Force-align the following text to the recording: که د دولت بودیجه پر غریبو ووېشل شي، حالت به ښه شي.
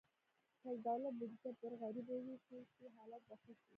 که 0.61 0.69
د 0.75 0.75
دولت 0.87 1.13
بودیجه 1.19 1.51
پر 1.59 1.71
غریبو 1.81 2.15
ووېشل 2.19 2.61
شي، 2.73 2.85
حالت 2.97 3.21
به 3.27 3.35
ښه 3.41 3.51
شي. 3.59 3.67